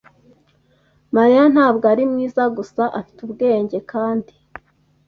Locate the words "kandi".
3.91-4.33